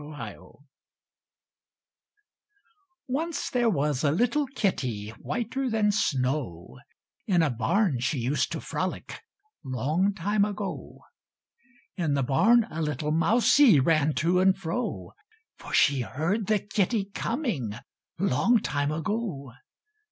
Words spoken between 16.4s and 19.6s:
the kitty coming, Long time ago.